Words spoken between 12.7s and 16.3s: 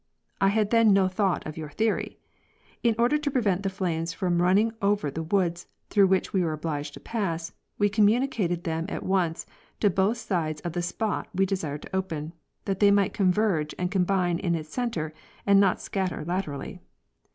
they might converge and combine in its center and not scatter